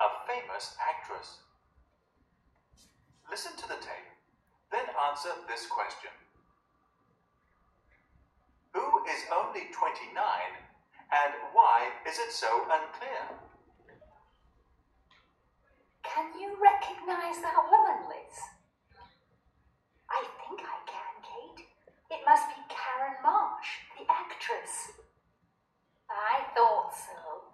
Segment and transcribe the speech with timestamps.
[0.00, 1.38] A famous actress.
[3.30, 4.10] Listen to the tape,
[4.70, 6.10] then answer this question.
[8.74, 13.38] Who is only 29 and why is it so unclear?
[16.02, 18.36] Can you recognize that woman, Liz?
[20.10, 21.66] I think I can, Kate.
[22.10, 24.92] It must be Karen Marsh, the actress.
[26.10, 27.45] I thought so.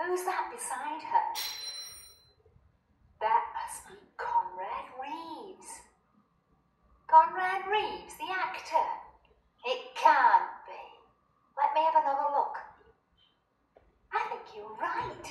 [0.00, 1.28] Who's that beside her?
[3.20, 5.84] That must be Conrad Reeves.
[7.06, 8.88] Conrad Reeves, the actor.
[9.66, 10.80] It can't be.
[11.52, 12.56] Let me have another look.
[14.14, 15.26] I think you're right.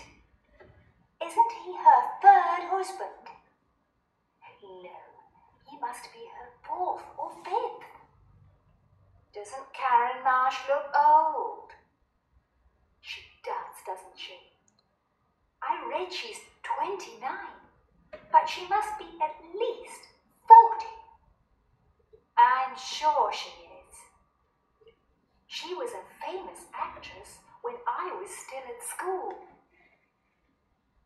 [1.17, 3.25] Isn't he her third husband?
[4.61, 5.01] No,
[5.65, 7.89] he must be her fourth or fifth.
[9.33, 11.71] Doesn't Karen Marsh look old?
[13.01, 14.37] She does, doesn't she?
[16.07, 17.19] She's 29,
[18.31, 20.01] but she must be at least
[20.47, 20.87] 40.
[22.37, 23.95] I'm sure she is.
[25.47, 29.35] She was a famous actress when I was still at school.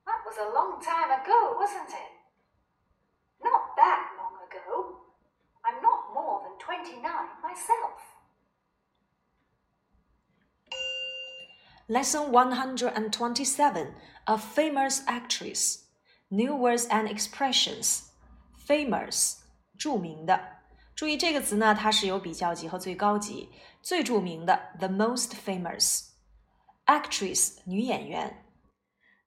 [0.06, 2.14] That was a long time ago, wasn't it?
[3.44, 5.02] Not that long ago.
[5.66, 7.02] I'm not more than 29
[7.42, 8.13] myself.
[11.89, 13.87] Lesson 127
[14.27, 15.79] A famous actress.
[16.29, 18.01] New words and expressions.
[18.67, 19.37] Famous
[19.79, 20.59] 着名的。
[20.95, 23.49] 注意这个词呢，它是有比较级和最高级。
[23.81, 28.45] 最着名的 the most famous。actress 女演员。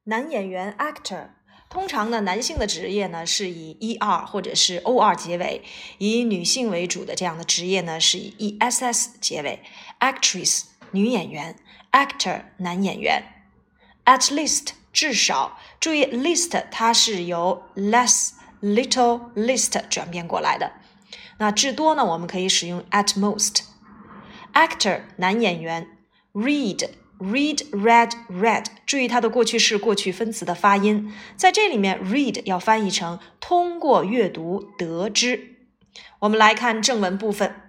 [0.03, 1.29] 男演员 actor，
[1.69, 5.63] 通常呢，男性的职业呢是以 er 或者是 or 结尾，
[5.99, 9.63] 以女性为主的这样的职业呢是以 ess 结尾。
[9.99, 11.56] actress 女演员
[11.92, 13.22] ，actor 男演员。
[14.04, 18.32] at least 至少，注意 list 它是由 less、
[18.62, 20.72] little、list 转变过来的。
[21.38, 23.62] 那至多呢，我们可以使用 at most。
[24.54, 25.88] actor 男演员
[26.32, 26.88] ，read。
[27.18, 35.56] read, read, read，注意它的过去式、过去分词的发音，在这里面，read 要翻译成通过阅读得知。
[36.18, 37.65] 我们来看正文部分。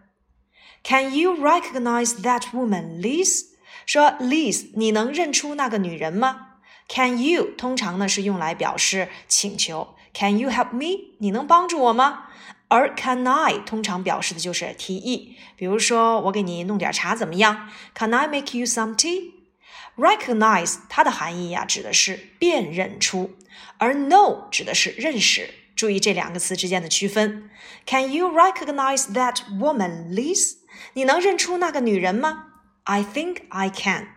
[0.87, 3.47] Can you recognize that woman, Liz？
[3.87, 6.49] 说，Liz，你能认出那个女人吗？
[6.89, 9.95] Can you 通常呢是用来表示请求。
[10.13, 11.15] Can you help me？
[11.19, 12.25] 你能帮助我吗？
[12.69, 17.69] 而 Can I 通常表示的就是提议，比如说我给你弄点茶怎么样？
[17.95, 23.33] Can I make you some tea？Recognize 它的含义呀，指的是辨认出，
[23.79, 25.51] 而 know 指的是认识。
[25.75, 27.51] 注意这两个词之间的区分。
[27.87, 30.55] Can you recognize that woman, Liz？
[30.94, 32.46] 你能认出那个女人吗
[32.84, 34.08] ？I think I can.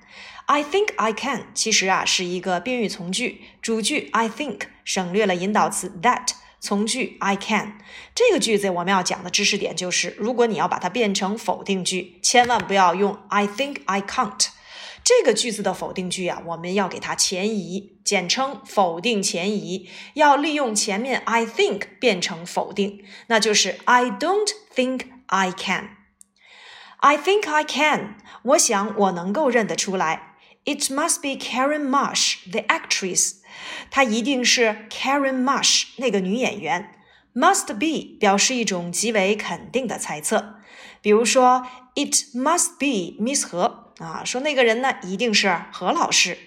[0.47, 7.79] I think I can 其实啊是一个宾语从句，主句 I think 省略了引导词 that，从句 I can。
[8.15, 14.49] 这个句子我们要讲的知识点就是，如果你要把它变成否定句，千万不要用 I think I can't。
[15.05, 26.00] 这个句子的否定句啊，我们要给它前移，简称否定前移，要利用前面 I think 变成否定，那就是 I don't think I can。
[27.00, 30.36] I think I can，我想我能够认得出来。
[30.66, 33.36] It must be Karen Marsh, the actress。
[33.92, 36.92] 她一定是 Karen Marsh 那个女演员。
[37.36, 40.56] Must be 表示一种极为肯定的猜测，
[41.02, 43.94] 比如说 It must be Miss 何。
[44.00, 46.38] 啊，说那个人呢，一定是何老师。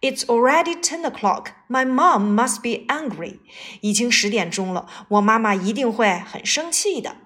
[0.00, 1.46] It's already ten o'clock.
[1.68, 3.38] My mom must be angry.
[3.80, 7.16] 已经十点钟了，我妈妈一定会很生气的。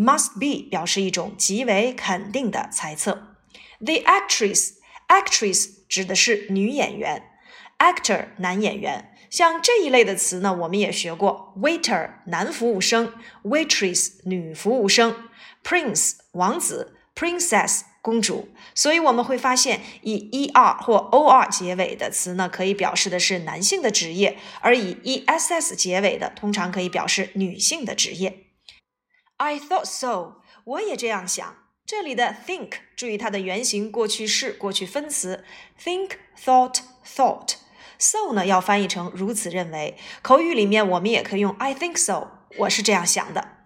[0.00, 3.36] Must be 表示一种极为肯定的猜测。
[3.80, 4.76] The actress,
[5.08, 7.24] actress 指的是女演员
[7.78, 9.14] ，actor 男演员。
[9.28, 13.12] 像这一类的词呢，我们也学过：waiter 男服务生
[13.44, 15.28] ，waitress 女服务生
[15.62, 17.82] ，prince 王子，princess。
[18.02, 24.94] 公主，所以我们会发现，以 er 或 or 结尾的词呢，可以表示的是男性的职业；而以
[25.26, 28.46] ess 结尾的，通常可以表示女性的职业。
[29.40, 31.56] I thought so，我也这样想。
[31.86, 35.46] 这里的 think，注意它的原型过去式、过去分词
[35.82, 37.54] ，think、thought、thought。
[37.98, 39.96] so 呢，要翻译成如此认为。
[40.20, 42.28] 口语里面我们也可以用 I think so，
[42.58, 43.56] 我是这样想的。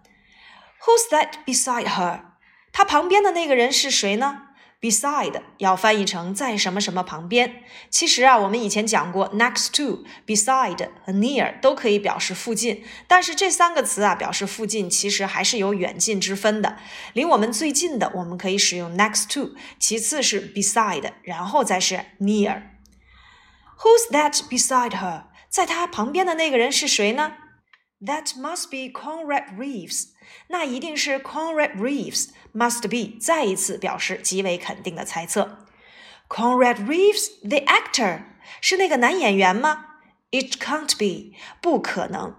[0.83, 2.21] Who's that beside her？
[2.73, 4.44] 他旁边的那个人是谁呢
[4.85, 7.63] ？Beside 要翻译成在什么什么旁边。
[7.89, 16.77] 其实啊，我们以前讲过，next to、beside 和 near 都可以表示附近，但是这三个词啊，表示附近其实还是有远近之分的。
[17.15, 22.65] 离我们最近的，我们可以使用 next to，其次是 beside，然后再是 near。
[23.79, 25.23] Who's that beside her？
[25.49, 27.33] 在她旁边的那个人是谁呢
[28.04, 30.10] ？That must be Conrad Reeves。
[30.48, 35.68] 那一定是 Conrad Reeves。Must be 再一次表示极为肯定的猜测。
[36.28, 38.22] Conrad Reeves, the actor，
[38.62, 39.86] 是那个男演员吗？
[40.32, 42.36] It can't be，不可能。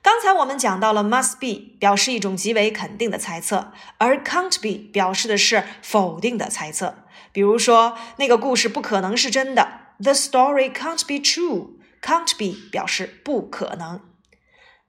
[0.00, 7.04] 刚才我们讲到了 must be 表示一种极为肯定的猜测，而 can't be 表示的是否定的猜测。
[7.32, 9.94] 比如说，那个故事不可能是真的。
[10.00, 11.74] The story can't be true.
[12.02, 14.00] Can't be 表示不可能。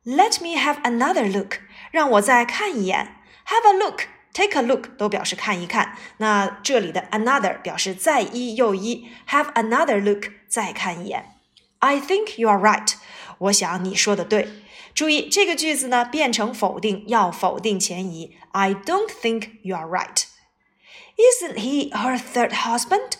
[0.07, 1.59] Let me have another look，
[1.91, 3.15] 让我再看一眼。
[3.47, 11.37] Have a look。Take a look 都表示看一看，那这里的 another 表示再一又一，have another look 再看一眼。
[11.77, 12.95] I think you are right，
[13.37, 14.49] 我想你说的对。
[14.95, 18.35] 注意这个句子呢变成否定，要否定前移。
[18.53, 23.11] I don't think you are right。Isn't he her third husband？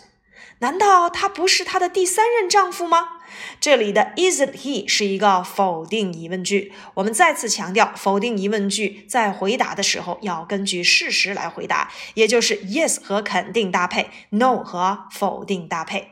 [0.59, 3.19] 难道他不是她的第三任丈夫吗？
[3.59, 6.73] 这里的 isn't he 是一个否定疑问句。
[6.95, 16.11] 我们再次强调，否定疑问句在回答的时候要根据事实来回答，也就是 yes 和肯定搭配，no 和否定搭配。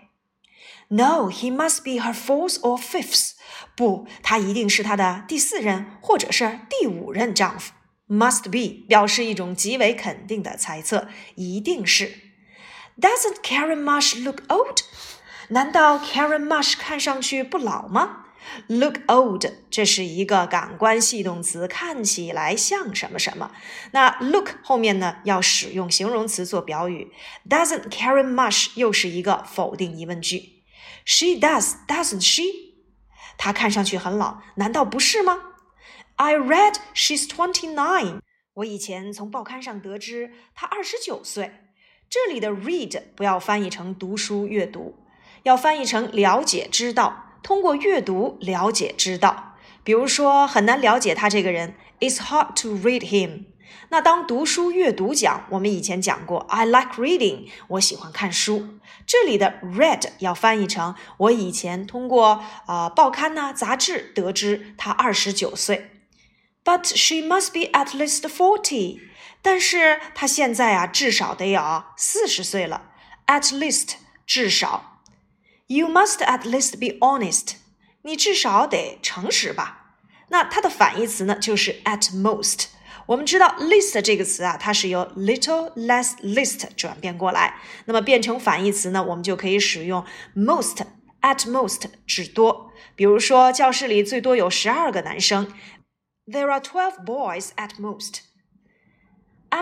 [0.89, 3.31] No, he must be her fourth or fifth。
[3.75, 7.73] 不，他一定是她的第四任或者是第五任丈夫。
[8.07, 12.26] Must be 表示一种极为肯定的猜测，一定是。
[12.99, 14.79] Doesn't Karen Marsh look old？
[15.49, 18.25] 难道 Karen Marsh 看上去不老吗
[18.67, 23.51] ？Look old，这是一个感官系动词，看起来像什么什么。
[23.91, 27.13] 那 look 后面呢要使用形容词做表语。
[27.47, 30.63] Doesn't Karen Marsh 又是一个否定疑问句。
[31.05, 32.43] She does, doesn't she？
[33.37, 35.39] 她看上去很老，难道不是吗
[36.15, 38.21] ？I read she's twenty nine。
[38.55, 41.51] 我以前从报刊上得知她二十九岁。
[42.09, 44.95] 这里的 read 不要翻译成读书阅读。
[45.43, 49.55] 要翻译成了解、知道，通过阅读了解、知道。
[49.83, 53.45] 比如说，很难了解他这个人，It's hard to read him。
[53.89, 58.79] 那当读书阅读讲，我们以前讲过，I like reading，我喜欢看书。
[59.05, 65.91] 这里的 read 要翻译成我以前通过啊、报刊呐、杂志得知他二十九岁。
[66.65, 68.99] But she must be at least forty。
[69.46, 72.90] 但是她现在啊，至少得有四十岁了。
[73.26, 73.94] At least
[74.26, 75.00] 至少。
[75.66, 77.54] You must at least be honest。
[78.02, 79.96] 你至少得诚实吧？
[80.28, 82.66] 那它的反义词呢，就是 at most。
[83.06, 87.56] 我们知道 least 这个词啊，它是由 little less least 转变过来。
[87.86, 90.04] 那么变成反义词呢，我们就可以使用
[90.34, 90.84] most
[91.20, 92.72] at most 指多。
[92.94, 95.52] 比如说，教室里最多有十二个男生。
[96.26, 98.20] There are twelve boys at most.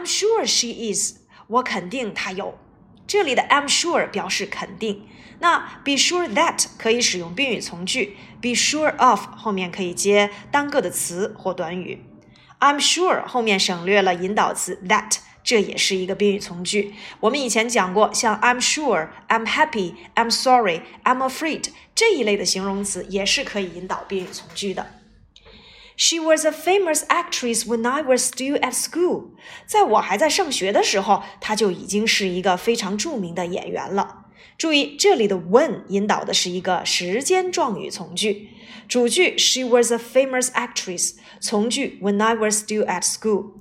[0.06, 1.16] I'm sure she is。
[1.48, 2.60] 我肯定她有。
[3.08, 5.08] 这里的 I'm sure 表示肯定。
[5.40, 12.04] 那 be sure that 可以使用宾语从句，be sure of 后面可以接单个的词或短语。
[12.60, 16.94] I'm sure 后面省略了引导词 that，这也是一个宾语从句。
[17.22, 24.86] 我们以前讲过，像 I'm sure、I'm happy、I'm sorry、I'm afraid 这一类的形容词也是可以引导宾语从句的。
[25.98, 29.32] She was a famous actress when I was still at school。
[29.66, 34.26] 在我还在上学的时候，她就已经是一个非常著名的演员了。
[34.58, 38.50] 注意，这里的 when 引导的是一个时间状语从句，
[38.88, 43.52] 主句 She was a famous actress，从句 When I was still at school。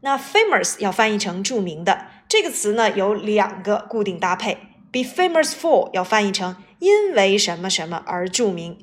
[0.00, 4.54] 那 famous 要翻译成著名的，这个词呢有两个固定搭配
[4.90, 8.78] ，be famous for 要翻译成因为什么什么而著名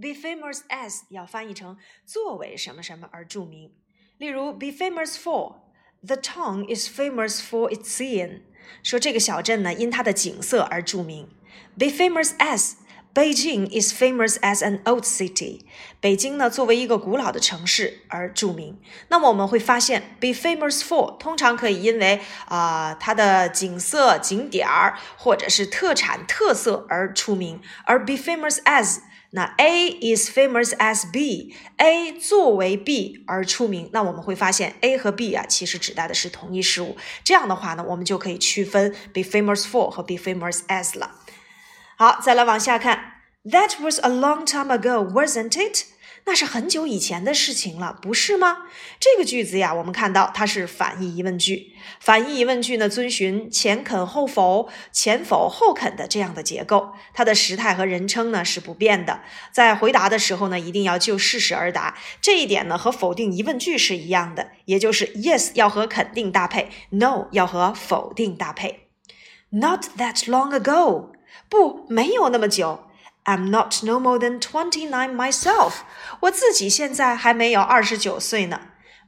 [0.00, 3.72] ，be famous as 要翻译成作为什么什么而著名。
[4.18, 8.42] 例如，be famous for，the town is famous for its scene。
[8.82, 11.28] 说这个小镇呢，因它的景色而著名。
[11.78, 12.74] Be famous as
[13.14, 15.62] Beijing is famous as an old city。
[16.00, 18.78] 北京呢，作为一个古老的城市而著名。
[19.08, 28.98] 那么我们会发现，be famous for 通常可以因为啊、它的景色、景点儿或者是特产、特色而出名，而 be famous as
[29.31, 36.95] 那 A is famous as B，A 作为 B 而出名，那我们会发现 A 和 B 啊，其实指代的是同一事物。
[37.23, 41.15] 这样的话呢，我们就可以区分 be famous for 和 be famous as 了。
[41.97, 45.85] 好，再来往下看，That was a long time ago, wasn't it？
[46.28, 48.58] 那是很久以前的事情了，不是吗？
[49.00, 51.72] 这个句子呀，我们看到它是反义疑问句。
[52.00, 56.92] 反义疑问句呢，遵循前肯后否、前否后肯的这样的结构。
[57.14, 59.22] 它的时态和人称呢是不变的。
[59.52, 61.96] 在回答的时候呢，一定要就事实而答。
[62.20, 68.90] 这一点呢，和否定疑问句是一样的，也就是 yes 要和肯定搭配，no 要和否定搭配。
[69.48, 71.12] Not that long ago，
[71.48, 72.84] 不，没有那么久。
[73.28, 75.80] I'm not no more than twenty nine myself。
[76.20, 78.58] 我自己现在还没有二十九岁呢。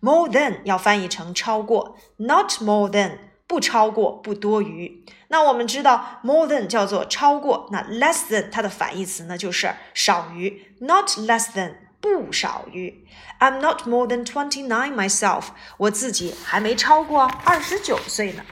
[0.00, 3.12] More than 要翻译成超过，not more than
[3.46, 5.06] 不超过不多余。
[5.28, 13.06] 那我们知道 more than 叫做超过，那 less than 它的反义词呢就是少于，not less than 不少于。
[13.38, 15.44] I'm not more than twenty nine myself。
[15.78, 18.44] 我自己还没超过二十九岁呢。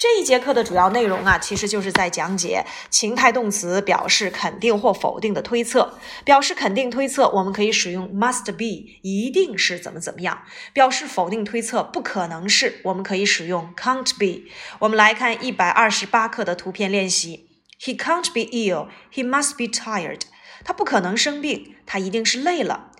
[0.00, 5.98] 这一节课的主要内容啊，其实就是在讲解情态动词表示肯定或否定的推测。
[6.24, 10.38] 表示肯定推测，我们可以使用 must be，一定是怎么怎么样；
[10.72, 14.48] 表示否定推测，不可能是，我们可以使用 can't be。
[14.78, 17.50] 我们来看一百二十八课的图片练习。
[17.78, 18.88] He can't be ill.
[19.12, 20.22] He must be tired.
[20.64, 22.92] 他不可能生病，他一定是累了。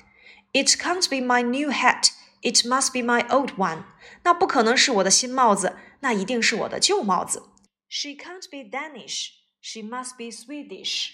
[0.53, 2.11] It can't be my new hat.
[2.43, 3.85] It must be my old one.
[4.25, 5.77] 那不可能是我的新帽子。
[6.00, 7.44] 那一定是我的旧帽子。
[7.88, 9.30] She can't be Danish.
[9.62, 11.12] She must be Swedish.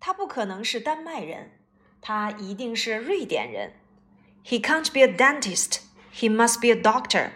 [0.00, 1.52] 她不可能是丹麦人，
[2.00, 3.74] 她一定是瑞典人。
[4.44, 5.80] He can't be a dentist.
[6.14, 7.30] He must be a doctor.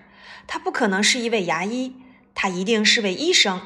[0.46, 1.94] 他不可能是一位牙医，
[2.34, 3.60] 他一定是位医生。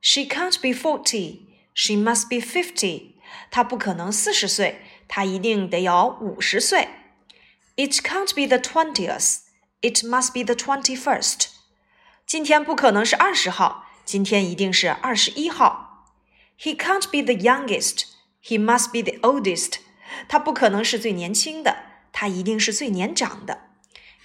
[0.00, 1.46] She can't be forty.
[1.74, 3.12] She must be fifty.
[3.50, 6.88] 她不可能四十岁，她一定得有五十岁。
[7.76, 9.40] It can't be the twentieth.
[9.80, 11.48] It must be the twenty-first.
[12.27, 16.11] 今天不可能是二十号，今天一定是二十一号。
[16.59, 18.03] He can't be the youngest.
[18.43, 19.75] He must be the oldest.
[20.27, 21.77] 他不可能是最年轻的，
[22.11, 23.69] 他一定是最年长的。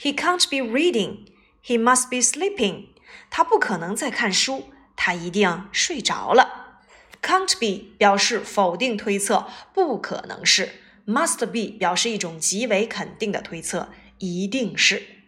[0.00, 1.26] He can't be reading.
[1.64, 2.86] He must be sleeping.
[3.30, 6.80] 他不可能在看书，他一定睡着了。
[7.22, 10.70] Can't be 表示否定推测，不可能是。
[11.06, 15.21] Must be 表示一种极为肯定的推测，一定是。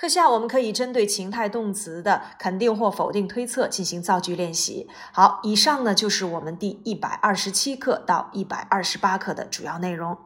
[0.00, 4.88] 课下我们可以针对情态动词的肯定或否定推测进行造句练习。
[5.12, 10.16] 好，以上呢就是我们第一百二十七课到一百二十八课的主要内容。